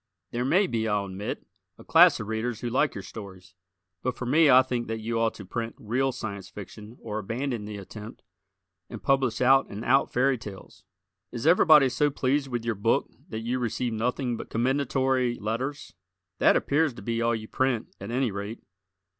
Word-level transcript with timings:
There 0.31 0.43
may 0.43 0.65
be, 0.65 0.87
I'll 0.87 1.05
admit, 1.05 1.45
a 1.77 1.83
class 1.83 2.19
of 2.19 2.25
Readers 2.27 2.61
who 2.61 2.69
like 2.71 2.95
your 2.95 3.03
stories, 3.03 3.53
but 4.01 4.17
for 4.17 4.25
me 4.25 4.49
I 4.49 4.63
think 4.63 4.87
that 4.87 4.97
you 4.99 5.19
ought 5.19 5.35
to 5.35 5.45
print 5.45 5.75
real 5.77 6.11
Science 6.11 6.49
Fiction 6.49 6.97
or 7.03 7.19
abandon 7.19 7.65
the 7.65 7.77
attempt 7.77 8.23
and 8.89 9.03
publish 9.03 9.41
out 9.41 9.69
and 9.69 9.85
out 9.85 10.11
fairy 10.11 10.39
tales. 10.39 10.85
Is 11.31 11.45
everybody 11.45 11.87
so 11.87 12.09
pleased 12.09 12.47
with 12.47 12.65
your 12.65 12.73
book 12.73 13.11
that 13.29 13.41
you 13.41 13.59
receive 13.59 13.93
nothing 13.93 14.37
but 14.37 14.49
commendatory 14.49 15.35
letters? 15.37 15.93
That 16.39 16.55
appears 16.55 16.95
to 16.95 17.03
be 17.03 17.21
all 17.21 17.35
you 17.35 17.47
print, 17.47 17.95
at 17.99 18.09
any 18.09 18.31
rate. 18.31 18.63